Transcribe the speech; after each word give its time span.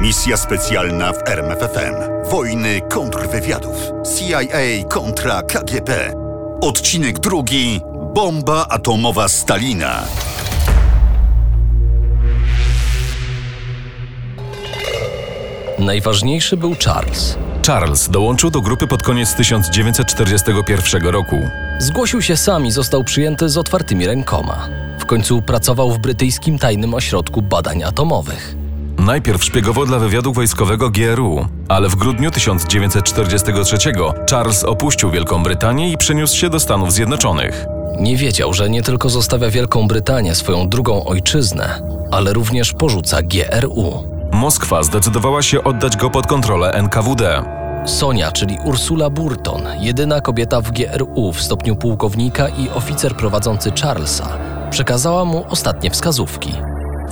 Misja 0.00 0.36
specjalna 0.36 1.12
w 1.12 1.28
RMFFM. 1.28 1.94
Wojny 2.30 2.80
kontrwywiadów. 2.80 3.76
CIA 4.16 4.40
kontra 4.88 5.42
KGB. 5.42 6.12
Odcinek 6.60 7.18
drugi. 7.18 7.80
Bomba 8.14 8.66
atomowa 8.68 9.28
Stalina. 9.28 10.02
Najważniejszy 15.78 16.56
był 16.56 16.74
Charles. 16.84 17.38
Charles 17.66 18.08
dołączył 18.08 18.50
do 18.50 18.60
grupy 18.60 18.86
pod 18.86 19.02
koniec 19.02 19.34
1941 19.34 21.06
roku. 21.06 21.36
Zgłosił 21.78 22.22
się 22.22 22.36
sam 22.36 22.66
i 22.66 22.70
został 22.70 23.04
przyjęty 23.04 23.48
z 23.48 23.56
otwartymi 23.56 24.06
rękoma. 24.06 24.68
W 24.98 25.06
końcu 25.06 25.42
pracował 25.42 25.90
w 25.90 25.98
brytyjskim 25.98 26.58
tajnym 26.58 26.94
ośrodku 26.94 27.42
badań 27.42 27.82
atomowych. 27.82 28.69
Najpierw 29.10 29.44
szpiegował 29.44 29.86
dla 29.86 29.98
wywiadu 29.98 30.32
wojskowego 30.32 30.90
GRU, 30.90 31.46
ale 31.68 31.88
w 31.88 31.96
grudniu 31.96 32.30
1943 32.30 33.78
Charles 34.30 34.64
opuścił 34.64 35.10
Wielką 35.10 35.42
Brytanię 35.42 35.92
i 35.92 35.96
przeniósł 35.96 36.36
się 36.36 36.50
do 36.50 36.60
Stanów 36.60 36.92
Zjednoczonych. 36.92 37.66
Nie 38.00 38.16
wiedział, 38.16 38.54
że 38.54 38.70
nie 38.70 38.82
tylko 38.82 39.08
zostawia 39.08 39.50
Wielką 39.50 39.88
Brytanię, 39.88 40.34
swoją 40.34 40.68
drugą 40.68 41.04
ojczyznę, 41.04 41.82
ale 42.10 42.32
również 42.32 42.72
porzuca 42.72 43.22
GRU. 43.22 44.04
Moskwa 44.32 44.82
zdecydowała 44.82 45.42
się 45.42 45.64
oddać 45.64 45.96
go 45.96 46.10
pod 46.10 46.26
kontrolę 46.26 46.72
NKWD. 46.72 47.42
Sonia, 47.86 48.32
czyli 48.32 48.58
Ursula 48.64 49.10
Burton, 49.10 49.62
jedyna 49.80 50.20
kobieta 50.20 50.60
w 50.60 50.70
GRU 50.72 51.32
w 51.32 51.42
stopniu 51.42 51.76
pułkownika 51.76 52.48
i 52.48 52.68
oficer 52.68 53.16
prowadzący 53.16 53.72
Charlesa, 53.82 54.38
przekazała 54.70 55.24
mu 55.24 55.44
ostatnie 55.48 55.90
wskazówki. 55.90 56.52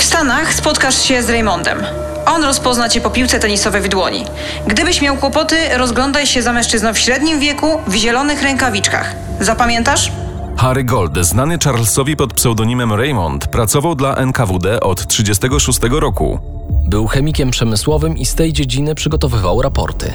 W 0.09 0.11
Stanach 0.11 0.55
spotkasz 0.55 1.03
się 1.03 1.23
z 1.23 1.31
Raymondem. 1.31 1.79
On 2.27 2.45
rozpozna 2.45 2.89
cię 2.89 3.01
po 3.01 3.11
piłce 3.11 3.39
tenisowej 3.39 3.83
w 3.83 3.89
dłoni. 3.89 4.25
Gdybyś 4.67 5.03
miał 5.03 5.17
kłopoty, 5.17 5.57
rozglądaj 5.77 6.27
się 6.27 6.43
za 6.43 6.53
mężczyzną 6.53 6.95
w 6.95 6.99
średnim 6.99 7.41
wieku, 7.41 7.81
w 7.87 7.95
zielonych 7.95 8.43
rękawiczkach. 8.43 9.15
Zapamiętasz? 9.41 10.13
Harry 10.57 10.85
Gold, 10.85 11.19
znany 11.21 11.59
Charlesowi 11.65 12.17
pod 12.17 12.35
pseudonimem 12.35 12.93
Raymond, 12.93 13.47
pracował 13.47 13.95
dla 13.95 14.15
NKWD 14.15 14.81
od 14.81 15.07
1936 15.07 16.01
roku. 16.01 16.39
Był 16.85 17.07
chemikiem 17.07 17.51
przemysłowym 17.51 18.17
i 18.17 18.27
z 18.27 18.35
tej 18.35 18.53
dziedziny 18.53 18.95
przygotowywał 18.95 19.63
raporty. 19.63 20.13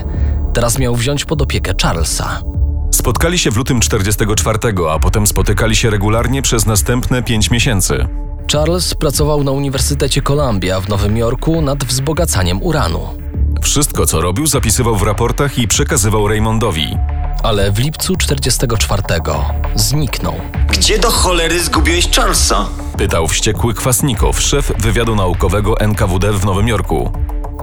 Teraz 0.53 0.79
miał 0.79 0.95
wziąć 0.95 1.25
pod 1.25 1.41
opiekę 1.41 1.73
Charlesa. 1.81 2.41
Spotkali 2.91 3.39
się 3.39 3.51
w 3.51 3.57
lutym 3.57 3.79
44, 3.79 4.59
a 4.89 4.99
potem 4.99 5.27
spotykali 5.27 5.75
się 5.75 5.89
regularnie 5.89 6.41
przez 6.41 6.65
następne 6.65 7.23
pięć 7.23 7.51
miesięcy. 7.51 8.07
Charles 8.51 8.93
pracował 8.93 9.43
na 9.43 9.51
Uniwersytecie 9.51 10.21
Columbia 10.21 10.81
w 10.81 10.89
Nowym 10.89 11.17
Jorku 11.17 11.61
nad 11.61 11.83
wzbogacaniem 11.83 12.63
uranu. 12.63 12.99
Wszystko, 13.61 14.05
co 14.05 14.21
robił, 14.21 14.47
zapisywał 14.47 14.95
w 14.95 15.03
raportach 15.03 15.57
i 15.59 15.67
przekazywał 15.67 16.27
Raymondowi. 16.27 16.97
Ale 17.43 17.71
w 17.71 17.79
lipcu 17.79 18.15
44 18.15 19.03
zniknął. 19.75 20.33
Gdzie 20.69 20.99
do 20.99 21.11
cholery 21.11 21.63
zgubiłeś 21.63 22.09
Charlesa? 22.09 22.65
Pytał 22.97 23.27
wściekły 23.27 23.73
Kwasnikow, 23.73 24.41
szef 24.41 24.71
wywiadu 24.79 25.15
naukowego 25.15 25.79
NKWD 25.79 26.33
w 26.33 26.45
Nowym 26.45 26.67
Jorku. 26.67 27.11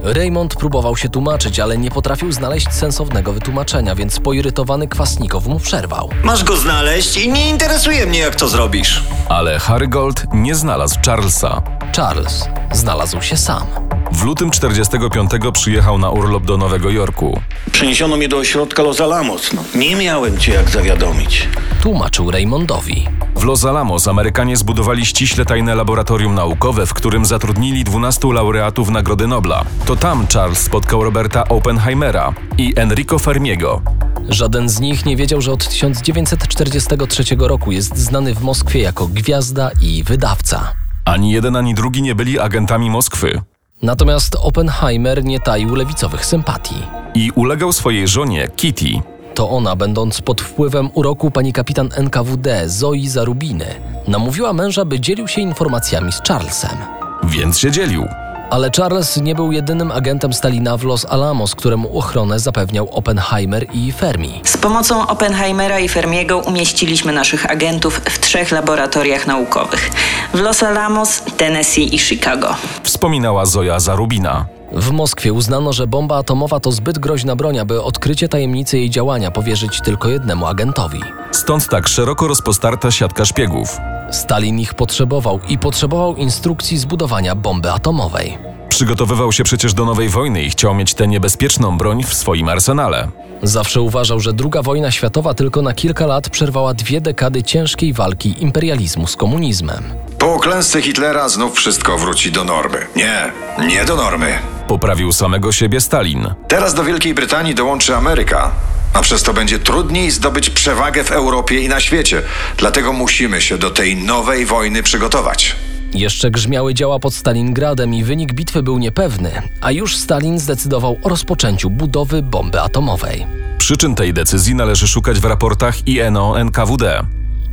Raymond 0.02 0.54
próbował 0.56 0.96
się 0.96 1.08
tłumaczyć, 1.08 1.60
ale 1.60 1.78
nie 1.78 1.90
potrafił 1.90 2.32
znaleźć 2.32 2.72
sensownego 2.72 3.32
wytłumaczenia, 3.32 3.94
więc 3.94 4.20
poirytowany 4.20 4.88
Kwasnikow 4.88 5.46
mu 5.46 5.60
przerwał. 5.60 6.08
Masz 6.24 6.44
go 6.44 6.56
znaleźć 6.56 7.16
i 7.16 7.28
nie 7.32 7.50
interesuje 7.50 8.06
mnie, 8.06 8.18
jak 8.18 8.34
to 8.36 8.48
zrobisz. 8.48 9.02
Ale 9.28 9.58
Harry 9.58 9.88
Gold 9.88 10.26
nie 10.32 10.54
znalazł 10.54 10.98
Charlesa. 11.06 11.62
Charles 11.96 12.44
znalazł 12.72 13.22
się 13.22 13.36
sam. 13.36 13.66
W 14.12 14.22
lutym 14.22 14.50
45 14.50 15.30
przyjechał 15.52 15.98
na 15.98 16.10
urlop 16.10 16.44
do 16.44 16.56
Nowego 16.56 16.90
Jorku. 16.90 17.40
Przeniesiono 17.72 18.16
mnie 18.16 18.28
do 18.28 18.36
ośrodka 18.36 18.82
Los 18.82 19.00
Alamos. 19.00 19.52
No, 19.52 19.62
nie 19.74 19.96
miałem 19.96 20.38
cię 20.38 20.52
jak 20.52 20.70
zawiadomić. 20.70 21.48
Tłumaczył 21.82 22.30
Raymondowi. 22.30 23.06
W 23.36 23.44
Los 23.44 23.64
Alamos 23.64 24.08
Amerykanie 24.08 24.56
zbudowali 24.56 25.06
ściśle 25.06 25.44
tajne 25.44 25.74
laboratorium 25.74 26.34
naukowe, 26.34 26.86
w 26.86 26.94
którym 26.94 27.24
zatrudnili 27.24 27.84
12 27.84 28.32
laureatów 28.32 28.90
Nagrody 28.90 29.26
Nobla. 29.26 29.64
To 29.86 29.96
tam 29.96 30.26
Charles 30.26 30.58
spotkał 30.58 31.04
Roberta 31.04 31.48
Oppenheimera 31.48 32.32
i 32.58 32.72
Enrico 32.76 33.18
Fermiego. 33.18 33.82
Żaden 34.28 34.68
z 34.68 34.80
nich 34.80 35.06
nie 35.06 35.16
wiedział, 35.16 35.40
że 35.40 35.52
od 35.52 35.68
1943 35.68 37.24
roku 37.38 37.72
jest 37.72 37.96
znany 37.96 38.34
w 38.34 38.42
Moskwie 38.42 38.80
jako 38.80 39.06
gwiazda 39.06 39.70
i 39.82 40.02
wydawca. 40.04 40.72
Ani 41.04 41.32
jeden, 41.32 41.56
ani 41.56 41.74
drugi 41.74 42.02
nie 42.02 42.14
byli 42.14 42.38
agentami 42.38 42.90
Moskwy. 42.90 43.42
Natomiast 43.82 44.36
Oppenheimer 44.36 45.24
nie 45.24 45.40
taił 45.40 45.74
lewicowych 45.74 46.26
sympatii. 46.26 46.82
I 47.14 47.30
ulegał 47.30 47.72
swojej 47.72 48.08
żonie, 48.08 48.48
Kitty. 48.56 48.88
To 49.34 49.50
ona, 49.50 49.76
będąc 49.76 50.20
pod 50.20 50.40
wpływem 50.40 50.90
uroku 50.94 51.30
pani 51.30 51.52
kapitan 51.52 51.88
NKWD 51.96 52.68
Zoi 52.68 53.08
Zarubiny, 53.08 53.66
namówiła 54.08 54.52
męża, 54.52 54.84
by 54.84 55.00
dzielił 55.00 55.28
się 55.28 55.40
informacjami 55.40 56.12
z 56.12 56.20
Charlesem. 56.28 56.78
Więc 57.24 57.58
się 57.58 57.70
dzielił. 57.70 58.06
Ale 58.50 58.70
Charles 58.70 59.16
nie 59.16 59.34
był 59.34 59.52
jedynym 59.52 59.92
agentem 59.92 60.32
Stalina 60.32 60.76
w 60.76 60.84
Los 60.84 61.06
Alamos, 61.08 61.54
któremu 61.54 61.98
ochronę 61.98 62.38
zapewniał 62.38 62.88
Oppenheimer 62.90 63.66
i 63.72 63.92
Fermi. 63.92 64.40
Z 64.44 64.56
pomocą 64.56 65.06
Oppenheimera 65.06 65.78
i 65.78 65.88
Fermiego 65.88 66.38
umieściliśmy 66.38 67.12
naszych 67.12 67.50
agentów 67.50 68.00
w 68.04 68.18
trzech 68.18 68.50
laboratoriach 68.50 69.26
naukowych: 69.26 69.90
w 70.34 70.40
Los 70.40 70.62
Alamos, 70.62 71.22
Tennessee 71.36 71.94
i 71.94 71.98
Chicago. 71.98 72.54
Wspominała 72.82 73.46
Zoja 73.46 73.80
Zarubina. 73.80 74.46
W 74.72 74.90
Moskwie 74.90 75.32
uznano, 75.32 75.72
że 75.72 75.86
bomba 75.86 76.16
atomowa 76.16 76.60
to 76.60 76.72
zbyt 76.72 76.98
groźna 76.98 77.36
broń, 77.36 77.58
aby 77.58 77.82
odkrycie 77.82 78.28
tajemnicy 78.28 78.78
jej 78.78 78.90
działania 78.90 79.30
powierzyć 79.30 79.80
tylko 79.80 80.08
jednemu 80.08 80.46
agentowi. 80.46 81.00
Stąd 81.32 81.68
tak 81.68 81.88
szeroko 81.88 82.28
rozpostarta 82.28 82.90
siatka 82.90 83.24
szpiegów. 83.24 83.78
Stalin 84.12 84.58
ich 84.58 84.74
potrzebował 84.74 85.40
i 85.48 85.58
potrzebował 85.58 86.16
instrukcji 86.16 86.78
zbudowania 86.78 87.34
bomby 87.34 87.72
atomowej. 87.72 88.38
Przygotowywał 88.68 89.32
się 89.32 89.44
przecież 89.44 89.74
do 89.74 89.84
nowej 89.84 90.08
wojny 90.08 90.42
i 90.42 90.50
chciał 90.50 90.74
mieć 90.74 90.94
tę 90.94 91.08
niebezpieczną 91.08 91.78
broń 91.78 92.04
w 92.04 92.14
swoim 92.14 92.48
arsenale. 92.48 93.08
Zawsze 93.42 93.80
uważał, 93.80 94.20
że 94.20 94.30
II 94.30 94.62
wojna 94.62 94.90
światowa 94.90 95.34
tylko 95.34 95.62
na 95.62 95.74
kilka 95.74 96.06
lat 96.06 96.28
przerwała 96.28 96.74
dwie 96.74 97.00
dekady 97.00 97.42
ciężkiej 97.42 97.92
walki 97.92 98.42
imperializmu 98.42 99.06
z 99.06 99.16
komunizmem. 99.16 99.84
Po 100.18 100.38
klęsce 100.38 100.82
Hitlera 100.82 101.28
znów 101.28 101.54
wszystko 101.54 101.98
wróci 101.98 102.32
do 102.32 102.44
normy. 102.44 102.86
Nie, 102.96 103.32
nie 103.68 103.84
do 103.84 103.96
normy. 103.96 104.38
Poprawił 104.70 105.12
samego 105.12 105.52
siebie 105.52 105.80
Stalin. 105.80 106.34
Teraz 106.48 106.74
do 106.74 106.84
Wielkiej 106.84 107.14
Brytanii 107.14 107.54
dołączy 107.54 107.96
Ameryka, 107.96 108.50
a 108.94 109.00
przez 109.00 109.22
to 109.22 109.34
będzie 109.34 109.58
trudniej 109.58 110.10
zdobyć 110.10 110.50
przewagę 110.50 111.04
w 111.04 111.10
Europie 111.10 111.60
i 111.60 111.68
na 111.68 111.80
świecie. 111.80 112.22
Dlatego 112.56 112.92
musimy 112.92 113.40
się 113.40 113.58
do 113.58 113.70
tej 113.70 113.96
nowej 113.96 114.46
wojny 114.46 114.82
przygotować. 114.82 115.56
Jeszcze 115.94 116.30
grzmiały 116.30 116.74
działa 116.74 116.98
pod 116.98 117.14
Stalingradem 117.14 117.94
i 117.94 118.04
wynik 118.04 118.32
bitwy 118.32 118.62
był 118.62 118.78
niepewny, 118.78 119.42
a 119.60 119.72
już 119.72 119.96
Stalin 119.96 120.38
zdecydował 120.38 120.98
o 121.02 121.08
rozpoczęciu 121.08 121.70
budowy 121.70 122.22
bomby 122.22 122.60
atomowej. 122.60 123.26
Przyczyn 123.58 123.94
tej 123.94 124.12
decyzji 124.14 124.54
należy 124.54 124.88
szukać 124.88 125.20
w 125.20 125.24
raportach 125.24 125.88
INO 125.88 126.40
NKWD. 126.40 127.02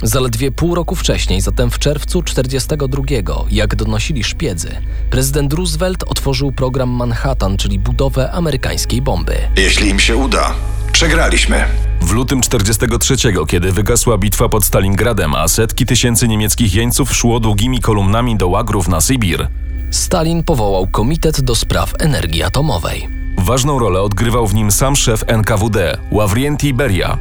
Zaledwie 0.03 0.51
pół 0.51 0.75
roku 0.75 0.95
wcześniej, 0.95 1.41
zatem 1.41 1.71
w 1.71 1.79
czerwcu 1.79 2.23
1942, 2.23 3.45
jak 3.51 3.75
donosili 3.75 4.23
szpiedzy, 4.23 4.71
prezydent 5.09 5.53
Roosevelt 5.53 6.03
otworzył 6.07 6.51
program 6.51 6.89
Manhattan, 6.89 7.57
czyli 7.57 7.79
budowę 7.79 8.31
amerykańskiej 8.31 9.01
bomby. 9.01 9.35
Jeśli 9.55 9.89
im 9.89 9.99
się 9.99 10.17
uda, 10.17 10.53
przegraliśmy. 10.91 11.65
W 12.01 12.11
lutym 12.11 12.41
43, 12.41 13.15
kiedy 13.47 13.71
wygasła 13.71 14.17
bitwa 14.17 14.49
pod 14.49 14.65
Stalingradem, 14.65 15.35
a 15.35 15.47
setki 15.47 15.85
tysięcy 15.85 16.27
niemieckich 16.27 16.75
jeńców 16.75 17.15
szło 17.15 17.39
długimi 17.39 17.79
kolumnami 17.79 18.37
do 18.37 18.47
łagrów 18.47 18.87
na 18.87 19.01
Sybir, 19.01 19.47
Stalin 19.91 20.43
powołał 20.43 20.87
Komitet 20.87 21.41
do 21.41 21.55
Spraw 21.55 21.93
Energii 21.99 22.43
Atomowej. 22.43 23.07
ważną 23.37 23.79
rolę 23.79 24.01
odgrywał 24.01 24.47
w 24.47 24.55
nim 24.55 24.71
sam 24.71 24.95
szef 24.95 25.23
NKWD, 25.27 25.97
Ławrienti 26.11 26.73
Beria. 26.73 27.17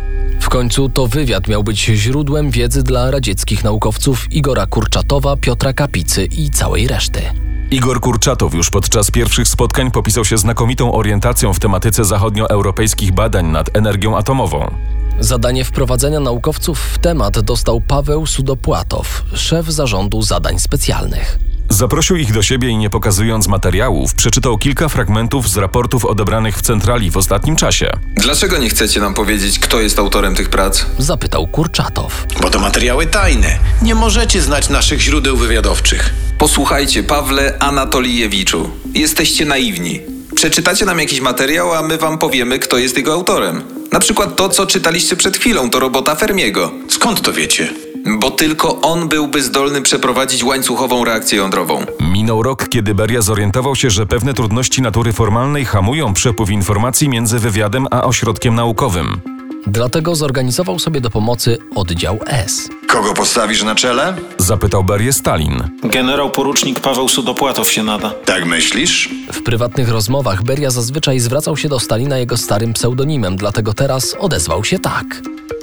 W 0.46 0.48
końcu 0.48 0.88
to 0.88 1.06
wywiad 1.06 1.48
miał 1.48 1.64
być 1.64 1.84
źródłem 1.84 2.50
wiedzy 2.50 2.82
dla 2.82 3.10
radzieckich 3.10 3.64
naukowców 3.64 4.32
Igora 4.32 4.66
Kurczatowa, 4.66 5.36
Piotra 5.36 5.72
Kapicy 5.72 6.24
i 6.24 6.50
całej 6.50 6.88
reszty. 6.88 7.22
Igor 7.70 8.00
Kurczatow 8.00 8.54
już 8.54 8.70
podczas 8.70 9.10
pierwszych 9.10 9.48
spotkań 9.48 9.90
popisał 9.90 10.24
się 10.24 10.38
znakomitą 10.38 10.92
orientacją 10.92 11.52
w 11.52 11.60
tematyce 11.60 12.04
zachodnioeuropejskich 12.04 13.12
badań 13.12 13.46
nad 13.46 13.76
energią 13.76 14.16
atomową. 14.16 14.74
Zadanie 15.20 15.64
wprowadzenia 15.64 16.20
naukowców 16.20 16.80
w 16.80 16.98
temat 16.98 17.40
dostał 17.40 17.80
Paweł 17.80 18.26
Sudopłatow, 18.26 19.22
szef 19.34 19.66
zarządu 19.66 20.22
zadań 20.22 20.58
specjalnych. 20.58 21.38
Zaprosił 21.68 22.16
ich 22.16 22.32
do 22.32 22.42
siebie 22.42 22.68
i 22.68 22.76
nie 22.76 22.90
pokazując 22.90 23.48
materiałów, 23.48 24.14
przeczytał 24.14 24.58
kilka 24.58 24.88
fragmentów 24.88 25.48
z 25.48 25.56
raportów 25.56 26.04
odebranych 26.04 26.58
w 26.58 26.62
centrali 26.62 27.10
w 27.10 27.16
ostatnim 27.16 27.56
czasie. 27.56 27.90
Dlaczego 28.14 28.58
nie 28.58 28.68
chcecie 28.68 29.00
nam 29.00 29.14
powiedzieć, 29.14 29.58
kto 29.58 29.80
jest 29.80 29.98
autorem 29.98 30.34
tych 30.34 30.48
prac? 30.48 30.86
Zapytał 30.98 31.46
Kurczatow. 31.46 32.26
Bo 32.42 32.50
to 32.50 32.58
materiały 32.58 33.06
tajne. 33.06 33.58
Nie 33.82 33.94
możecie 33.94 34.42
znać 34.42 34.68
naszych 34.68 35.00
źródeł 35.00 35.36
wywiadowczych. 35.36 36.14
Posłuchajcie, 36.38 37.02
Pawle 37.02 37.58
Anatolijewiczu. 37.58 38.70
Jesteście 38.94 39.44
naiwni. 39.44 40.00
Przeczytacie 40.34 40.86
nam 40.86 40.98
jakiś 40.98 41.20
materiał, 41.20 41.74
a 41.74 41.82
my 41.82 41.98
wam 41.98 42.18
powiemy, 42.18 42.58
kto 42.58 42.78
jest 42.78 42.96
jego 42.96 43.12
autorem. 43.12 43.62
Na 43.92 44.00
przykład 44.00 44.36
to, 44.36 44.48
co 44.48 44.66
czytaliście 44.66 45.16
przed 45.16 45.36
chwilą, 45.36 45.70
to 45.70 45.80
robota 45.80 46.14
Fermiego. 46.14 46.70
Skąd 46.88 47.22
to 47.22 47.32
wiecie? 47.32 47.68
Bo 48.06 48.30
tylko 48.30 48.80
on 48.80 49.08
byłby 49.08 49.42
zdolny 49.42 49.82
przeprowadzić 49.82 50.44
łańcuchową 50.44 51.04
reakcję 51.04 51.38
jądrową. 51.38 51.84
Minął 52.00 52.42
rok, 52.42 52.68
kiedy 52.68 52.94
Beria 52.94 53.22
zorientował 53.22 53.76
się, 53.76 53.90
że 53.90 54.06
pewne 54.06 54.34
trudności 54.34 54.82
natury 54.82 55.12
formalnej 55.12 55.64
hamują 55.64 56.14
przepływ 56.14 56.50
informacji 56.50 57.08
między 57.08 57.38
wywiadem 57.38 57.86
a 57.90 58.04
ośrodkiem 58.04 58.54
naukowym. 58.54 59.20
Dlatego 59.66 60.14
zorganizował 60.14 60.78
sobie 60.78 61.00
do 61.00 61.10
pomocy 61.10 61.58
oddział 61.74 62.18
S. 62.26 62.68
Kogo 62.88 63.14
postawisz 63.14 63.62
na 63.62 63.74
czele? 63.74 64.16
Zapytał 64.38 64.84
Berię 64.84 65.12
Stalin. 65.12 65.62
Generał 65.84 66.30
porucznik 66.30 66.80
Paweł 66.80 67.08
Sudopłatow 67.08 67.70
się 67.70 67.82
nada. 67.82 68.10
Tak 68.24 68.46
myślisz? 68.46 69.10
W 69.32 69.42
prywatnych 69.42 69.88
rozmowach 69.88 70.42
Beria 70.42 70.70
zazwyczaj 70.70 71.18
zwracał 71.20 71.56
się 71.56 71.68
do 71.68 71.80
Stalina 71.80 72.18
jego 72.18 72.36
starym 72.36 72.72
pseudonimem, 72.72 73.36
dlatego 73.36 73.74
teraz 73.74 74.16
odezwał 74.20 74.64
się 74.64 74.78
tak. 74.78 75.04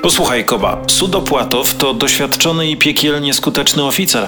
Posłuchaj, 0.04 0.46
Koba. 0.46 0.78
Sudopłatow 0.88 1.76
to 1.76 1.94
doświadczony 1.94 2.70
i 2.70 2.78
piekielnie 2.78 3.34
skuteczny 3.34 3.84
oficer. 3.84 4.28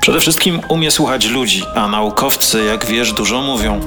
Przede 0.00 0.20
wszystkim 0.20 0.60
umie 0.68 0.90
słuchać 0.90 1.26
ludzi, 1.26 1.62
a 1.74 1.88
naukowcy, 1.88 2.64
jak 2.64 2.86
wiesz, 2.86 3.12
dużo 3.12 3.42
mówią. 3.42 3.80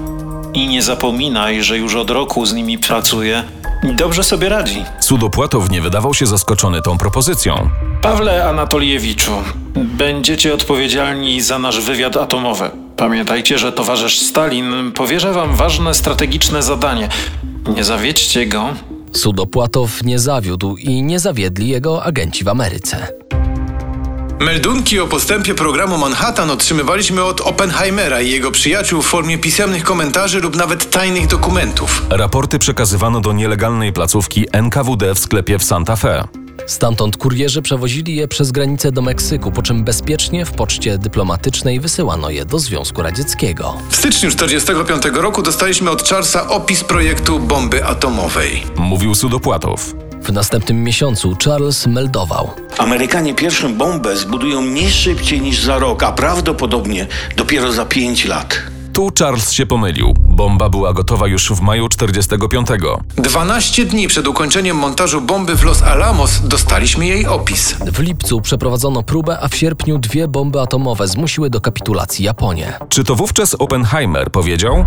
I 0.53 0.68
nie 0.68 0.81
zapominaj, 0.81 1.63
że 1.63 1.77
już 1.77 1.95
od 1.95 2.09
roku 2.09 2.45
z 2.45 2.53
nimi 2.53 2.77
pracuje 2.77 3.44
i 3.91 3.95
dobrze 3.95 4.24
sobie 4.24 4.50
radzi. 4.50 4.83
Sudopłatow 5.00 5.69
nie 5.69 5.81
wydawał 5.81 6.13
się 6.13 6.25
zaskoczony 6.25 6.81
tą 6.81 6.97
propozycją. 6.97 7.69
Pawle 8.01 8.50
Anatoliewiczu, 8.50 9.31
będziecie 9.75 10.53
odpowiedzialni 10.53 11.41
za 11.41 11.59
nasz 11.59 11.80
wywiad 11.81 12.18
atomowy. 12.18 12.69
Pamiętajcie, 12.97 13.57
że 13.57 13.71
towarzysz 13.71 14.19
Stalin 14.19 14.91
powierza 14.91 15.33
wam 15.33 15.56
ważne 15.56 15.94
strategiczne 15.94 16.63
zadanie. 16.63 17.09
Nie 17.75 17.83
zawiedźcie 17.83 18.45
go. 18.45 18.73
Sudopłatow 19.17 20.03
nie 20.03 20.19
zawiódł 20.19 20.75
i 20.75 21.03
nie 21.03 21.19
zawiedli 21.19 21.67
jego 21.67 22.03
agenci 22.03 22.43
w 22.43 22.47
Ameryce. 22.47 23.07
Meldunki 24.39 24.99
o 24.99 25.07
postępie 25.07 25.55
programu 25.55 25.97
Manhattan 25.97 26.51
otrzymywaliśmy 26.51 27.23
od 27.23 27.41
Oppenheimera 27.41 28.21
i 28.21 28.31
jego 28.31 28.51
przyjaciół 28.51 29.01
w 29.01 29.05
formie 29.05 29.37
pisemnych 29.37 29.83
komentarzy 29.83 30.39
lub 30.39 30.55
nawet 30.55 30.89
tajnych 30.89 31.27
dokumentów. 31.27 32.05
Raporty 32.09 32.59
przekazywano 32.59 33.21
do 33.21 33.33
nielegalnej 33.33 33.93
placówki 33.93 34.45
NKWD 34.51 35.15
w 35.15 35.19
sklepie 35.19 35.59
w 35.59 35.63
Santa 35.63 35.95
Fe. 35.95 36.46
Stamtąd 36.67 37.17
kurierzy 37.17 37.61
przewozili 37.61 38.15
je 38.15 38.27
przez 38.27 38.51
granicę 38.51 38.91
do 38.91 39.01
Meksyku, 39.01 39.51
po 39.51 39.61
czym 39.61 39.83
bezpiecznie 39.83 40.45
w 40.45 40.51
poczcie 40.51 40.97
dyplomatycznej 40.97 41.79
wysyłano 41.79 42.29
je 42.29 42.45
do 42.45 42.59
Związku 42.59 43.01
Radzieckiego. 43.01 43.77
W 43.89 43.95
styczniu 43.95 44.31
1945 44.31 45.15
roku 45.23 45.41
dostaliśmy 45.41 45.91
od 45.91 46.09
Charlesa 46.09 46.49
opis 46.49 46.83
projektu 46.83 47.39
bomby 47.39 47.85
atomowej. 47.85 48.63
Mówił 48.77 49.15
Sudopłatow. 49.15 49.93
W 50.21 50.31
następnym 50.31 50.83
miesiącu 50.83 51.37
Charles 51.45 51.87
meldował. 51.87 52.51
Amerykanie 52.77 53.35
pierwszą 53.35 53.75
bombę 53.75 54.17
zbudują 54.17 54.61
nie 54.61 54.89
szybciej 54.89 55.41
niż 55.41 55.63
za 55.63 55.79
rok, 55.79 56.03
a 56.03 56.11
prawdopodobnie 56.11 57.07
dopiero 57.37 57.71
za 57.71 57.85
pięć 57.85 58.25
lat. 58.25 58.76
Tu 58.97 59.11
Charles 59.19 59.51
się 59.51 59.65
pomylił. 59.65 60.13
Bomba 60.19 60.69
była 60.69 60.94
gotowa 60.94 61.27
już 61.27 61.51
w 61.51 61.61
maju 61.61 61.89
45. 61.89 62.67
12 63.17 63.85
dni 63.85 64.07
przed 64.07 64.27
ukończeniem 64.27 64.77
montażu 64.77 65.21
bomby 65.21 65.55
w 65.55 65.63
Los 65.63 65.83
Alamos 65.83 66.41
dostaliśmy 66.47 67.05
jej 67.05 67.27
opis. 67.27 67.73
W 67.73 67.99
lipcu 67.99 68.41
przeprowadzono 68.41 69.03
próbę, 69.03 69.39
a 69.41 69.47
w 69.47 69.55
sierpniu 69.55 69.97
dwie 69.97 70.27
bomby 70.27 70.61
atomowe 70.61 71.07
zmusiły 71.07 71.49
do 71.49 71.61
kapitulacji 71.61 72.25
Japonię. 72.25 72.73
Czy 72.89 73.03
to 73.03 73.15
wówczas 73.15 73.55
Oppenheimer 73.55 74.31
powiedział? 74.31 74.85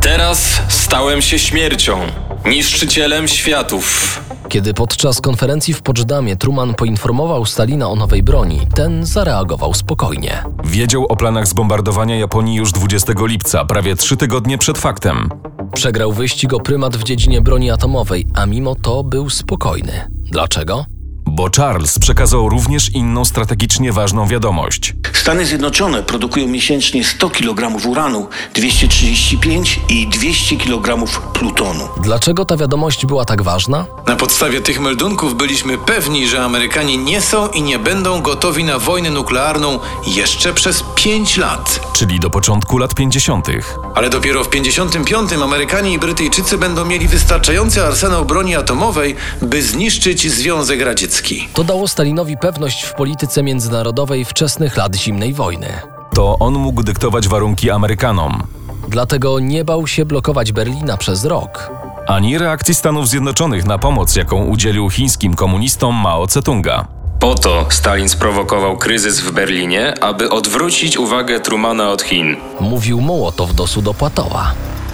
Teraz 0.00 0.62
stałem 0.68 1.22
się 1.22 1.38
śmiercią, 1.38 2.00
niszczycielem 2.44 3.28
światów. 3.28 4.20
Kiedy 4.48 4.74
podczas 4.74 5.20
konferencji 5.20 5.74
w 5.74 5.82
Poczdamie 5.82 6.36
Truman 6.36 6.74
poinformował 6.74 7.46
Stalina 7.46 7.88
o 7.88 7.96
nowej 7.96 8.22
broni, 8.22 8.60
ten 8.74 9.06
zareagował 9.06 9.74
spokojnie. 9.74 10.44
Wiedział 10.64 11.06
o 11.06 11.16
planach 11.16 11.46
zbombardowania 11.46 12.16
Japonii 12.16 12.56
już 12.56 12.72
20 12.72 13.12
lipca, 13.20 13.64
prawie 13.64 13.96
trzy 13.96 14.16
tygodnie 14.16 14.58
przed 14.58 14.78
faktem. 14.78 15.28
Przegrał 15.74 16.12
wyścig 16.12 16.52
o 16.52 16.60
prymat 16.60 16.96
w 16.96 17.02
dziedzinie 17.02 17.40
broni 17.40 17.70
atomowej, 17.70 18.26
a 18.34 18.46
mimo 18.46 18.74
to 18.74 19.04
był 19.04 19.30
spokojny. 19.30 20.10
Dlaczego? 20.30 20.84
Bo 21.26 21.48
Charles 21.56 21.98
przekazał 21.98 22.48
również 22.48 22.94
inną 22.94 23.24
strategicznie 23.24 23.92
ważną 23.92 24.26
wiadomość. 24.26 24.94
Stany 25.28 25.46
Zjednoczone 25.46 26.02
produkują 26.02 26.48
miesięcznie 26.48 27.04
100 27.04 27.30
kg 27.30 27.86
uranu, 27.86 28.28
235 28.54 29.80
i 29.88 30.06
200 30.06 30.56
kg 30.56 31.04
plutonu. 31.32 31.88
Dlaczego 32.02 32.44
ta 32.44 32.56
wiadomość 32.56 33.06
była 33.06 33.24
tak 33.24 33.42
ważna? 33.42 33.86
Na 34.06 34.16
podstawie 34.16 34.60
tych 34.60 34.80
meldunków 34.80 35.36
byliśmy 35.36 35.78
pewni, 35.78 36.28
że 36.28 36.44
Amerykanie 36.44 36.96
nie 36.96 37.20
są 37.20 37.48
i 37.48 37.62
nie 37.62 37.78
będą 37.78 38.22
gotowi 38.22 38.64
na 38.64 38.78
wojnę 38.78 39.10
nuklearną 39.10 39.78
jeszcze 40.06 40.52
przez 40.52 40.84
5 40.94 41.36
lat. 41.36 41.80
Czyli 41.92 42.20
do 42.20 42.30
początku 42.30 42.78
lat 42.78 42.94
50. 42.94 43.46
Ale 43.94 44.10
dopiero 44.10 44.44
w 44.44 44.50
55 44.50 45.32
Amerykanie 45.32 45.92
i 45.92 45.98
Brytyjczycy 45.98 46.58
będą 46.58 46.84
mieli 46.84 47.08
wystarczający 47.08 47.84
arsenał 47.84 48.24
broni 48.24 48.56
atomowej, 48.56 49.16
by 49.42 49.62
zniszczyć 49.62 50.30
Związek 50.30 50.80
Radziecki. 50.80 51.48
To 51.54 51.64
dało 51.64 51.88
Stalinowi 51.88 52.36
pewność 52.36 52.84
w 52.84 52.94
polityce 52.94 53.42
międzynarodowej 53.42 54.24
wczesnych 54.24 54.76
lat 54.76 54.96
zimnej 55.18 55.34
wojny. 55.34 55.66
To 56.14 56.38
on 56.38 56.54
mógł 56.54 56.82
dyktować 56.82 57.28
warunki 57.28 57.70
Amerykanom. 57.70 58.42
Dlatego 58.88 59.40
nie 59.40 59.64
bał 59.64 59.86
się 59.86 60.04
blokować 60.04 60.52
Berlina 60.52 60.96
przez 60.96 61.24
rok. 61.24 61.70
Ani 62.06 62.38
reakcji 62.38 62.74
Stanów 62.74 63.08
Zjednoczonych 63.08 63.64
na 63.64 63.78
pomoc, 63.78 64.16
jaką 64.16 64.44
udzielił 64.44 64.90
chińskim 64.90 65.34
komunistom 65.34 65.94
Mao 65.94 66.26
Tse-tunga. 66.26 66.84
Po 67.20 67.34
to 67.34 67.66
Stalin 67.70 68.08
sprowokował 68.08 68.76
kryzys 68.76 69.20
w 69.20 69.32
Berlinie, 69.32 70.02
aby 70.02 70.30
odwrócić 70.30 70.96
uwagę 70.96 71.40
Trumana 71.40 71.90
od 71.90 72.02
Chin. 72.02 72.36
Mówił 72.60 73.00
Mołotow 73.00 73.54
do 73.54 73.66
Sudopłatowa. 73.66 74.52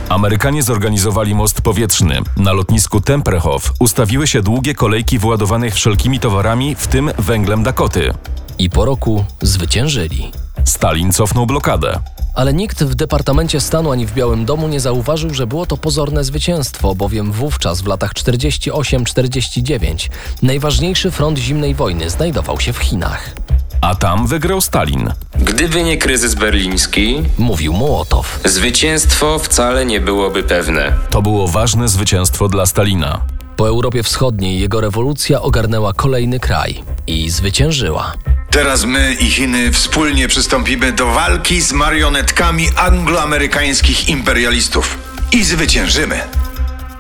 Amerykanie 0.09 0.63
zorganizowali 0.63 1.35
most 1.35 1.61
powietrzny. 1.61 2.21
Na 2.37 2.53
lotnisku 2.53 3.01
Tempelhof 3.01 3.73
ustawiły 3.81 4.27
się 4.27 4.43
długie 4.43 4.75
kolejki 4.75 5.19
wyładowanych 5.19 5.75
wszelkimi 5.75 6.21
towarami, 6.21 6.75
w 6.75 6.87
tym 6.87 7.11
węglem 7.19 7.63
Dakoty. 7.63 8.13
I 8.59 8.71
po 8.71 8.85
roku 8.85 9.25
zwyciężyli. 9.43 10.31
Stalin 10.65 11.13
cofnął 11.13 11.47
blokadę. 11.47 11.99
Ale 12.35 12.55
nikt 12.55 12.85
w 12.85 12.95
Departamencie 12.95 13.61
Stanu 13.61 13.93
ani 13.93 14.07
w 14.07 14.15
Białym 14.15 14.45
Domu 14.45 14.69
nie 14.69 14.81
zauważył, 14.81 15.35
że 15.35 15.47
było 15.47 15.67
to 15.67 15.77
pozorne 15.77 16.25
zwycięstwo, 16.25 16.95
bowiem 16.95 17.33
wówczas 17.33 17.81
w 17.81 17.87
latach 17.87 18.13
48-49 18.13 20.09
najważniejszy 20.43 21.11
front 21.11 21.39
zimnej 21.39 21.75
wojny 21.75 22.11
znajdował 22.11 22.61
się 22.61 22.73
w 22.73 22.79
Chinach. 22.79 23.31
A 23.81 23.95
tam 23.95 24.27
wygrał 24.27 24.61
Stalin. 24.61 25.11
Gdyby 25.39 25.83
nie 25.83 25.97
kryzys 25.97 26.35
berliński, 26.35 27.23
Mówił 27.39 27.73
Mołotow. 27.73 28.41
zwycięstwo 28.45 29.39
wcale 29.39 29.87
nie 29.87 30.01
byłoby 30.01 30.43
pewne. 30.43 30.93
To 31.11 31.23
było 31.23 31.49
ważne 31.49 31.89
zwycięstwo 31.89 32.49
dla 32.49 32.67
Stalina. 32.67 33.21
Po 33.57 33.69
Europie 33.69 34.03
Wschodniej 34.03 34.61
jego 34.61 34.81
rewolucja 34.81 35.43
ogarnęła 35.43 35.93
kolejny 35.93 36.41
kraj 36.41 36.83
i 37.07 37.31
zwyciężyła. 37.31 38.13
Teraz 38.55 38.85
my 38.85 39.17
i 39.21 39.31
Chiny 39.31 39.73
wspólnie 39.73 40.29
przystąpimy 40.29 40.93
do 40.93 41.07
walki 41.07 41.61
z 41.61 41.73
marionetkami 41.73 42.69
angloamerykańskich 42.77 44.09
imperialistów. 44.09 44.99
I 45.33 45.45
zwyciężymy. 45.45 46.21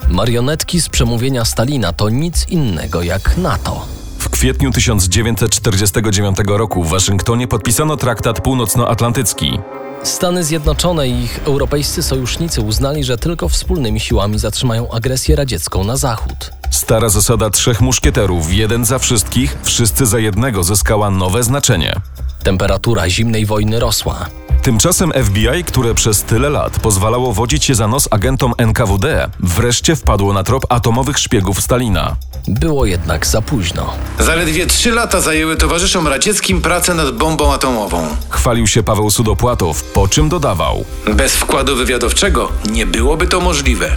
Marionetki 0.08 0.80
z 0.80 0.88
przemówienia 0.88 1.44
Stalina 1.44 1.92
to 1.92 2.08
nic 2.08 2.48
innego 2.48 3.02
jak 3.02 3.36
NATO. 3.36 3.86
W 4.18 4.28
kwietniu 4.28 4.70
1949 4.70 6.36
roku 6.46 6.84
w 6.84 6.90
Waszyngtonie 6.90 7.48
podpisano 7.48 7.96
traktat 7.96 8.40
północnoatlantycki. 8.40 9.58
Stany 10.02 10.44
Zjednoczone 10.44 11.08
i 11.08 11.24
ich 11.24 11.40
europejscy 11.44 12.02
sojusznicy 12.02 12.60
uznali, 12.60 13.04
że 13.04 13.18
tylko 13.18 13.48
wspólnymi 13.48 14.00
siłami 14.00 14.38
zatrzymają 14.38 14.90
agresję 14.90 15.36
radziecką 15.36 15.84
na 15.84 15.96
zachód. 15.96 16.50
Stara 16.74 17.08
zasada 17.08 17.50
trzech 17.50 17.80
muszkieterów, 17.80 18.52
jeden 18.52 18.84
za 18.84 18.98
wszystkich, 18.98 19.56
wszyscy 19.62 20.06
za 20.06 20.18
jednego, 20.18 20.62
zyskała 20.62 21.10
nowe 21.10 21.42
znaczenie. 21.42 22.00
Temperatura 22.42 23.10
zimnej 23.10 23.46
wojny 23.46 23.80
rosła. 23.80 24.26
Tymczasem 24.62 25.12
FBI, 25.24 25.64
które 25.66 25.94
przez 25.94 26.22
tyle 26.22 26.50
lat 26.50 26.80
pozwalało 26.80 27.32
wodzić 27.32 27.64
się 27.64 27.74
za 27.74 27.88
nos 27.88 28.08
agentom 28.10 28.52
NKWD, 28.58 29.30
wreszcie 29.40 29.96
wpadło 29.96 30.32
na 30.32 30.42
trop 30.44 30.66
atomowych 30.68 31.18
szpiegów 31.18 31.60
Stalina. 31.60 32.16
Było 32.48 32.86
jednak 32.86 33.26
za 33.26 33.42
późno. 33.42 33.94
Zaledwie 34.18 34.66
3 34.66 34.90
lata 34.90 35.20
zajęły 35.20 35.56
towarzyszom 35.56 36.08
radzieckim 36.08 36.62
prace 36.62 36.94
nad 36.94 37.16
bombą 37.16 37.52
atomową. 37.52 38.06
Chwalił 38.30 38.66
się 38.66 38.82
Paweł 38.82 39.10
Sudopłatow, 39.10 39.82
po 39.82 40.08
czym 40.08 40.28
dodawał: 40.28 40.84
Bez 41.14 41.36
wkładu 41.36 41.76
wywiadowczego 41.76 42.48
nie 42.70 42.86
byłoby 42.86 43.26
to 43.26 43.40
możliwe. 43.40 43.90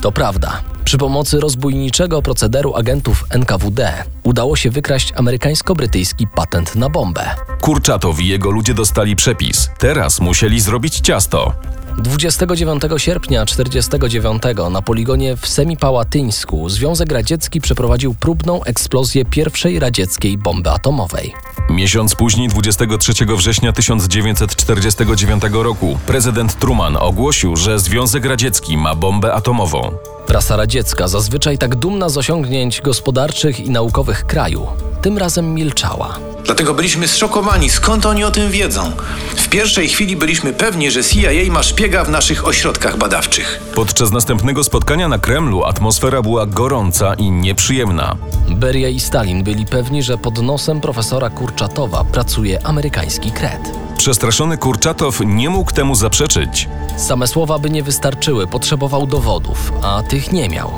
To 0.00 0.12
prawda. 0.12 0.60
Przy 0.88 0.98
pomocy 0.98 1.40
rozbójniczego 1.40 2.22
procederu 2.22 2.74
agentów 2.74 3.24
NKWD 3.30 4.04
udało 4.22 4.56
się 4.56 4.70
wykraść 4.70 5.12
amerykańsko-brytyjski 5.12 6.26
patent 6.34 6.76
na 6.76 6.88
bombę. 6.88 7.30
Kurczatow 7.60 8.20
i 8.20 8.26
jego 8.26 8.50
ludzie 8.50 8.74
dostali 8.74 9.16
przepis. 9.16 9.70
Teraz 9.78 10.20
musieli 10.20 10.60
zrobić 10.60 11.00
ciasto. 11.00 11.52
29 11.98 12.82
sierpnia 12.96 13.44
1949 13.44 14.42
na 14.70 14.82
poligonie 14.82 15.36
w 15.36 15.48
Semipałatyńsku 15.48 16.68
Związek 16.68 17.12
Radziecki 17.12 17.60
przeprowadził 17.60 18.14
próbną 18.14 18.64
eksplozję 18.64 19.24
pierwszej 19.24 19.78
radzieckiej 19.78 20.38
bomby 20.38 20.70
atomowej. 20.70 21.34
Miesiąc 21.70 22.14
później, 22.14 22.48
23 22.48 23.12
września 23.36 23.72
1949 23.72 25.42
roku, 25.52 25.98
prezydent 26.06 26.58
Truman 26.58 26.96
ogłosił, 26.96 27.56
że 27.56 27.78
Związek 27.78 28.24
Radziecki 28.24 28.76
ma 28.76 28.94
bombę 28.94 29.34
atomową. 29.34 29.98
Prasa 30.28 30.56
radziecka, 30.56 31.08
zazwyczaj 31.08 31.58
tak 31.58 31.76
dumna 31.76 32.08
z 32.08 32.16
osiągnięć 32.18 32.80
gospodarczych 32.80 33.60
i 33.60 33.70
naukowych 33.70 34.26
kraju, 34.26 34.66
tym 35.02 35.18
razem 35.18 35.54
milczała. 35.54 36.18
Dlatego 36.44 36.74
byliśmy 36.74 37.08
zszokowani, 37.08 37.70
skąd 37.70 38.06
oni 38.06 38.24
o 38.24 38.30
tym 38.30 38.50
wiedzą. 38.50 38.92
W 39.36 39.48
pierwszej 39.48 39.88
chwili 39.88 40.16
byliśmy 40.16 40.52
pewni, 40.52 40.90
że 40.90 41.04
CIA 41.04 41.52
ma 41.52 41.62
szpiega 41.62 42.04
w 42.04 42.10
naszych 42.10 42.46
ośrodkach 42.46 42.98
badawczych. 42.98 43.60
Podczas 43.74 44.12
następnego 44.12 44.64
spotkania 44.64 45.08
na 45.08 45.18
Kremlu 45.18 45.64
atmosfera 45.64 46.22
była 46.22 46.46
gorąca 46.46 47.14
i 47.14 47.30
nieprzyjemna. 47.30 48.16
Beria 48.50 48.88
i 48.88 49.00
Stalin 49.00 49.44
byli 49.44 49.66
pewni, 49.66 50.02
że 50.02 50.18
pod 50.18 50.42
nosem 50.42 50.80
profesora 50.80 51.30
Kurczatowa 51.30 52.04
pracuje 52.04 52.66
amerykański 52.66 53.30
kret. 53.30 53.87
Przestraszony 53.98 54.58
Kurczatow 54.58 55.20
nie 55.26 55.50
mógł 55.50 55.72
temu 55.72 55.94
zaprzeczyć. 55.94 56.68
Same 56.96 57.26
słowa 57.26 57.58
by 57.58 57.70
nie 57.70 57.82
wystarczyły, 57.82 58.46
potrzebował 58.46 59.06
dowodów, 59.06 59.72
a 59.82 60.02
tych 60.02 60.32
nie 60.32 60.48
miał. 60.48 60.70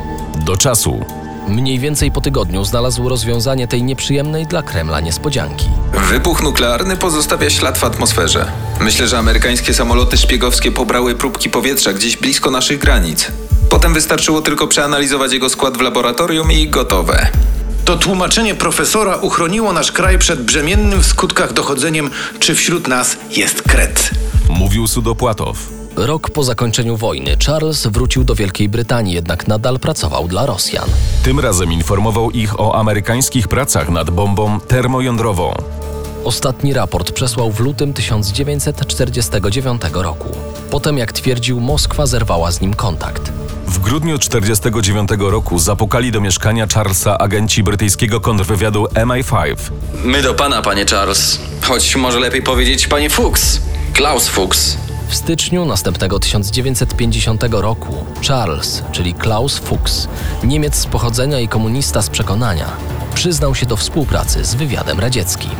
Do 0.45 0.57
czasu. 0.57 1.05
Mniej 1.47 1.79
więcej 1.79 2.11
po 2.11 2.21
tygodniu 2.21 2.65
znalazł 2.65 3.09
rozwiązanie 3.09 3.67
tej 3.67 3.83
nieprzyjemnej 3.83 4.47
dla 4.47 4.61
Kremla 4.63 4.99
niespodzianki. 4.99 5.69
Wybuch 5.93 6.43
nuklearny 6.43 6.97
pozostawia 6.97 7.49
ślad 7.49 7.77
w 7.77 7.83
atmosferze. 7.83 8.51
Myślę, 8.79 9.07
że 9.07 9.17
amerykańskie 9.17 9.73
samoloty 9.73 10.17
szpiegowskie 10.17 10.71
pobrały 10.71 11.15
próbki 11.15 11.49
powietrza 11.49 11.93
gdzieś 11.93 12.17
blisko 12.17 12.51
naszych 12.51 12.79
granic. 12.79 13.31
Potem 13.69 13.93
wystarczyło 13.93 14.41
tylko 14.41 14.67
przeanalizować 14.67 15.33
jego 15.33 15.49
skład 15.49 15.77
w 15.77 15.81
laboratorium 15.81 16.51
i 16.51 16.69
gotowe. 16.69 17.27
To 17.91 17.97
tłumaczenie 17.97 18.55
profesora 18.55 19.17
uchroniło 19.17 19.73
nasz 19.73 19.91
kraj 19.91 20.19
przed 20.19 20.43
brzemiennym 20.43 21.01
w 21.01 21.05
skutkach 21.05 21.53
dochodzeniem, 21.53 22.09
czy 22.39 22.55
wśród 22.55 22.87
nas 22.87 23.17
jest 23.37 23.61
kret. 23.61 24.11
Mówił 24.49 24.87
Sudopłatow. 24.87 25.69
Rok 25.95 26.29
po 26.29 26.43
zakończeniu 26.43 26.97
wojny 26.97 27.37
Charles 27.45 27.87
wrócił 27.87 28.23
do 28.23 28.35
Wielkiej 28.35 28.69
Brytanii, 28.69 29.13
jednak 29.13 29.47
nadal 29.47 29.79
pracował 29.79 30.27
dla 30.27 30.45
Rosjan. 30.45 30.89
Tym 31.23 31.39
razem 31.39 31.71
informował 31.71 32.31
ich 32.31 32.59
o 32.59 32.75
amerykańskich 32.75 33.47
pracach 33.47 33.89
nad 33.89 34.09
bombą 34.09 34.59
termojądrową. 34.59 35.53
Ostatni 36.23 36.73
raport 36.73 37.11
przesłał 37.11 37.51
w 37.51 37.59
lutym 37.59 37.93
1949 37.93 39.81
roku. 39.93 40.29
Potem, 40.71 40.97
jak 40.97 41.11
twierdził, 41.11 41.59
Moskwa 41.59 42.05
zerwała 42.05 42.51
z 42.51 42.61
nim 42.61 42.73
kontakt. 42.73 43.31
W 43.67 43.79
grudniu 43.79 44.17
1949 44.17 45.31
roku 45.31 45.59
zapukali 45.59 46.11
do 46.11 46.21
mieszkania 46.21 46.67
Charlesa 46.73 47.17
agenci 47.17 47.63
brytyjskiego 47.63 48.19
kontrwywiadu 48.19 48.85
MI5. 48.85 49.55
My 50.03 50.21
do 50.21 50.33
pana, 50.33 50.61
panie 50.61 50.85
Charles. 50.85 51.39
Choć 51.61 51.95
może 51.95 52.19
lepiej 52.19 52.41
powiedzieć 52.41 52.87
panie 52.87 53.09
Fuchs. 53.09 53.61
Klaus 53.93 54.27
Fuchs. 54.27 54.77
W 55.09 55.15
styczniu 55.15 55.65
następnego 55.65 56.19
1950 56.19 57.43
roku 57.51 58.05
Charles, 58.27 58.83
czyli 58.91 59.13
Klaus 59.13 59.57
Fuchs, 59.57 60.07
Niemiec 60.43 60.75
z 60.75 60.85
pochodzenia 60.85 61.39
i 61.39 61.47
komunista 61.47 62.01
z 62.01 62.09
przekonania, 62.09 62.65
przyznał 63.15 63.55
się 63.55 63.65
do 63.65 63.77
współpracy 63.77 64.45
z 64.45 64.55
wywiadem 64.55 64.99
radzieckim. 64.99 65.51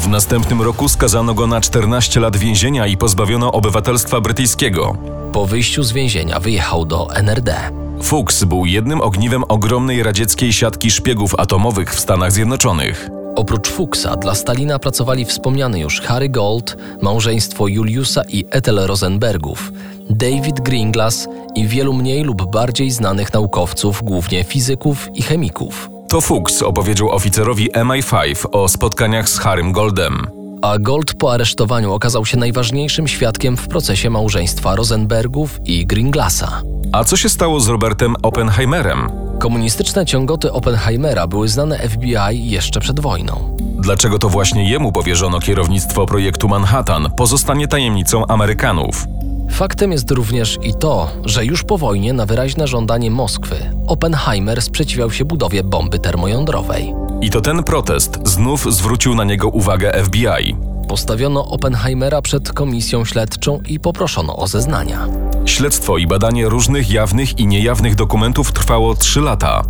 W 0.00 0.08
następnym 0.08 0.62
roku 0.62 0.88
skazano 0.88 1.34
go 1.34 1.46
na 1.46 1.60
14 1.60 2.20
lat 2.20 2.36
więzienia 2.36 2.86
i 2.86 2.96
pozbawiono 2.96 3.52
obywatelstwa 3.52 4.20
brytyjskiego. 4.20 4.96
Po 5.32 5.46
wyjściu 5.46 5.82
z 5.82 5.92
więzienia 5.92 6.40
wyjechał 6.40 6.84
do 6.84 7.14
NRD. 7.14 7.54
Fuchs 8.02 8.44
był 8.44 8.66
jednym 8.66 9.00
ogniwem 9.00 9.44
ogromnej 9.48 10.02
radzieckiej 10.02 10.52
siatki 10.52 10.90
szpiegów 10.90 11.34
atomowych 11.38 11.94
w 11.94 12.00
Stanach 12.00 12.32
Zjednoczonych. 12.32 13.08
Oprócz 13.36 13.68
Fuchsa 13.68 14.16
dla 14.16 14.34
Stalina 14.34 14.78
pracowali 14.78 15.24
wspomniany 15.24 15.80
już 15.80 16.00
Harry 16.00 16.28
Gold, 16.28 16.76
małżeństwo 17.02 17.68
Juliusa 17.68 18.22
i 18.28 18.44
Ethel 18.50 18.86
Rosenbergów, 18.86 19.72
David 20.10 20.60
Greenglass 20.60 21.28
i 21.54 21.66
wielu 21.66 21.92
mniej 21.92 22.24
lub 22.24 22.50
bardziej 22.50 22.90
znanych 22.90 23.32
naukowców, 23.32 24.02
głównie 24.02 24.44
fizyków 24.44 25.08
i 25.14 25.22
chemików. 25.22 25.90
To 26.10 26.20
Fuchs 26.20 26.62
opowiedział 26.62 27.10
oficerowi 27.10 27.70
MI5 27.70 28.46
o 28.52 28.68
spotkaniach 28.68 29.28
z 29.28 29.38
Harrym 29.38 29.72
Goldem. 29.72 30.26
A 30.62 30.78
Gold 30.78 31.14
po 31.14 31.32
aresztowaniu 31.32 31.92
okazał 31.92 32.26
się 32.26 32.36
najważniejszym 32.36 33.08
świadkiem 33.08 33.56
w 33.56 33.68
procesie 33.68 34.10
małżeństwa 34.10 34.76
Rosenbergów 34.76 35.58
i 35.64 35.86
Greenglassa. 35.86 36.62
A 36.92 37.04
co 37.04 37.16
się 37.16 37.28
stało 37.28 37.60
z 37.60 37.68
Robertem 37.68 38.16
Oppenheimerem? 38.22 39.10
Komunistyczne 39.38 40.06
ciągoty 40.06 40.52
Oppenheimera 40.52 41.26
były 41.26 41.48
znane 41.48 41.88
FBI 41.88 42.50
jeszcze 42.50 42.80
przed 42.80 43.00
wojną. 43.00 43.56
Dlaczego 43.60 44.18
to 44.18 44.28
właśnie 44.28 44.70
jemu 44.70 44.92
powierzono 44.92 45.40
kierownictwo 45.40 46.06
projektu 46.06 46.48
Manhattan, 46.48 47.10
pozostanie 47.16 47.68
tajemnicą 47.68 48.26
Amerykanów. 48.26 49.06
Faktem 49.50 49.92
jest 49.92 50.10
również 50.10 50.58
i 50.62 50.74
to, 50.74 51.10
że 51.24 51.44
już 51.44 51.62
po 51.62 51.78
wojnie 51.78 52.12
na 52.12 52.26
wyraźne 52.26 52.68
żądanie 52.68 53.10
Moskwy 53.10 53.56
Oppenheimer 53.86 54.62
sprzeciwiał 54.62 55.10
się 55.10 55.24
budowie 55.24 55.64
bomby 55.64 55.98
termojądrowej. 55.98 56.94
I 57.20 57.30
to 57.30 57.40
ten 57.40 57.62
protest 57.62 58.18
znów 58.24 58.74
zwrócił 58.74 59.14
na 59.14 59.24
niego 59.24 59.48
uwagę 59.48 60.04
FBI. 60.04 60.56
Postawiono 60.88 61.48
Oppenheimera 61.48 62.22
przed 62.22 62.52
komisją 62.52 63.04
śledczą 63.04 63.60
i 63.68 63.80
poproszono 63.80 64.36
o 64.36 64.46
zeznania. 64.46 65.06
Śledztwo 65.46 65.98
i 65.98 66.06
badanie 66.06 66.48
różnych 66.48 66.90
jawnych 66.90 67.38
i 67.38 67.46
niejawnych 67.46 67.94
dokumentów 67.94 68.52
trwało 68.52 68.94
3 68.94 69.20
lata. 69.20 69.62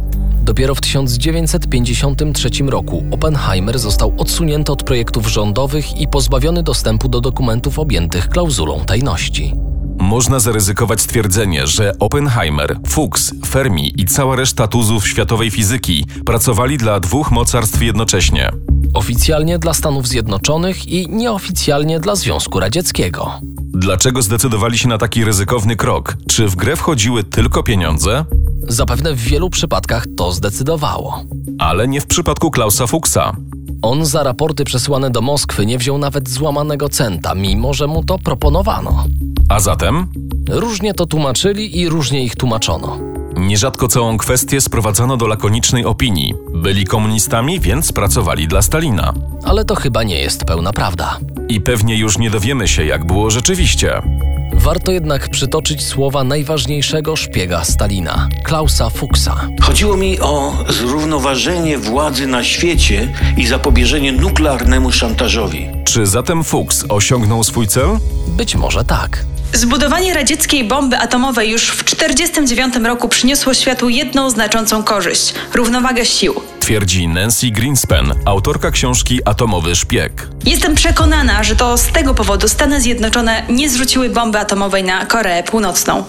Dopiero 0.50 0.74
w 0.74 0.80
1953 0.80 2.50
roku 2.66 3.04
Oppenheimer 3.10 3.78
został 3.78 4.14
odsunięty 4.18 4.72
od 4.72 4.82
projektów 4.82 5.26
rządowych 5.26 6.00
i 6.00 6.08
pozbawiony 6.08 6.62
dostępu 6.62 7.08
do 7.08 7.20
dokumentów 7.20 7.78
objętych 7.78 8.28
klauzulą 8.28 8.84
tajności. 8.84 9.54
Można 9.98 10.40
zaryzykować 10.40 11.00
stwierdzenie, 11.00 11.66
że 11.66 11.92
Oppenheimer, 11.98 12.78
Fuchs, 12.86 13.34
Fermi 13.46 13.92
i 14.00 14.04
cała 14.04 14.36
reszta 14.36 14.68
tuzów 14.68 15.08
światowej 15.08 15.50
fizyki 15.50 16.06
pracowali 16.26 16.78
dla 16.78 17.00
dwóch 17.00 17.30
mocarstw 17.30 17.82
jednocześnie. 17.82 18.52
Oficjalnie 18.94 19.58
dla 19.58 19.74
Stanów 19.74 20.08
Zjednoczonych 20.08 20.86
i 20.86 21.08
nieoficjalnie 21.08 22.00
dla 22.00 22.16
Związku 22.16 22.60
Radzieckiego. 22.60 23.40
Dlaczego 23.74 24.22
zdecydowali 24.22 24.78
się 24.78 24.88
na 24.88 24.98
taki 24.98 25.24
ryzykowny 25.24 25.76
krok? 25.76 26.16
Czy 26.28 26.48
w 26.48 26.56
grę 26.56 26.76
wchodziły 26.76 27.24
tylko 27.24 27.62
pieniądze? 27.62 28.24
Zapewne 28.70 29.14
w 29.14 29.18
wielu 29.20 29.50
przypadkach 29.50 30.06
to 30.16 30.32
zdecydowało. 30.32 31.24
Ale 31.58 31.88
nie 31.88 32.00
w 32.00 32.06
przypadku 32.06 32.50
Klausa 32.50 32.86
Fuchsa. 32.86 33.36
On 33.82 34.04
za 34.06 34.22
raporty 34.22 34.64
przesyłane 34.64 35.10
do 35.10 35.20
Moskwy 35.20 35.66
nie 35.66 35.78
wziął 35.78 35.98
nawet 35.98 36.28
złamanego 36.28 36.88
centa, 36.88 37.34
mimo 37.34 37.74
że 37.74 37.86
mu 37.86 38.04
to 38.04 38.18
proponowano. 38.18 39.04
A 39.48 39.60
zatem? 39.60 40.06
Różnie 40.48 40.94
to 40.94 41.06
tłumaczyli 41.06 41.78
i 41.78 41.88
różnie 41.88 42.24
ich 42.24 42.36
tłumaczono. 42.36 42.98
Nierzadko 43.36 43.88
całą 43.88 44.18
kwestię 44.18 44.60
sprowadzano 44.60 45.16
do 45.16 45.26
lakonicznej 45.26 45.84
opinii. 45.84 46.34
Byli 46.54 46.84
komunistami, 46.84 47.60
więc 47.60 47.92
pracowali 47.92 48.48
dla 48.48 48.62
Stalina. 48.62 49.12
Ale 49.44 49.64
to 49.64 49.74
chyba 49.74 50.02
nie 50.02 50.20
jest 50.20 50.44
pełna 50.44 50.72
prawda. 50.72 51.18
I 51.48 51.60
pewnie 51.60 51.96
już 51.96 52.18
nie 52.18 52.30
dowiemy 52.30 52.68
się, 52.68 52.84
jak 52.84 53.06
było 53.06 53.30
rzeczywiście. 53.30 54.02
Warto 54.52 54.92
jednak 54.92 55.28
przytoczyć 55.28 55.86
słowa 55.86 56.24
najważniejszego 56.24 57.16
szpiega 57.16 57.64
Stalina, 57.64 58.28
Klausa 58.44 58.90
Fuchsa. 58.90 59.48
Chodziło 59.62 59.96
mi 59.96 60.20
o 60.20 60.64
zrównoważenie 60.68 61.78
władzy 61.78 62.26
na 62.26 62.44
świecie 62.44 63.12
i 63.36 63.46
zapobieżenie 63.46 64.12
nuklearnemu 64.12 64.92
szantażowi. 64.92 65.68
Czy 65.84 66.06
zatem 66.06 66.44
Fuchs 66.44 66.84
osiągnął 66.88 67.44
swój 67.44 67.66
cel? 67.66 67.88
Być 68.28 68.54
może 68.56 68.84
tak. 68.84 69.24
Zbudowanie 69.52 70.14
radzieckiej 70.14 70.64
bomby 70.64 70.98
atomowej 70.98 71.50
już 71.50 71.62
w 71.70 71.84
1949 71.84 72.86
roku 72.88 73.08
przyniosło 73.08 73.54
światu 73.54 73.88
jedną 73.88 74.30
znaczącą 74.30 74.82
korzyść 74.82 75.34
równowagę 75.54 76.04
sił. 76.06 76.34
Twierdzi 76.70 77.08
Nancy 77.08 77.50
Greenspan, 77.50 78.14
autorka 78.24 78.70
książki 78.70 79.20
Atomowy 79.24 79.76
Szpieg. 79.76 80.28
Jestem 80.44 80.74
przekonana, 80.74 81.44
że 81.44 81.56
to 81.56 81.78
z 81.78 81.86
tego 81.86 82.14
powodu 82.14 82.48
Stany 82.48 82.80
Zjednoczone 82.80 83.42
nie 83.48 83.70
zrzuciły 83.70 84.10
bomby 84.10 84.38
atomowej 84.38 84.84
na 84.84 85.06
Koreę 85.06 85.42
Północną. 85.42 86.04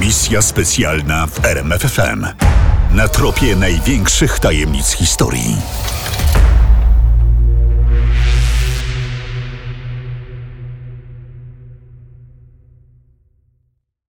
Misja 0.00 0.42
specjalna 0.42 1.26
w 1.26 1.44
RMFFM. 1.44 2.26
Na 2.90 3.08
tropie 3.08 3.56
największych 3.56 4.38
tajemnic 4.38 4.92
historii. 4.92 5.56